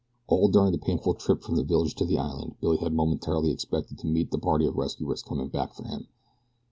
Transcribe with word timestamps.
All 0.25 0.47
during 0.47 0.71
the 0.71 0.79
painful 0.79 1.13
trip 1.13 1.43
from 1.43 1.57
the 1.57 1.63
village 1.63 1.93
to 1.97 2.05
the 2.05 2.17
island 2.17 2.55
Billy 2.59 2.77
had 2.77 2.91
momentarily 2.91 3.51
expected 3.51 3.99
to 3.99 4.07
meet 4.07 4.33
a 4.33 4.39
party 4.39 4.65
of 4.65 4.75
rescuers 4.75 5.21
coming 5.21 5.49
back 5.49 5.75
for 5.75 5.83
him. 5.83 6.07